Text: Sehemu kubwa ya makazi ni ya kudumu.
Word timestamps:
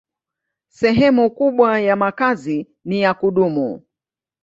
Sehemu 0.69 1.29
kubwa 1.31 1.79
ya 1.79 1.95
makazi 1.95 2.67
ni 2.85 3.01
ya 3.01 3.13
kudumu. 3.13 3.81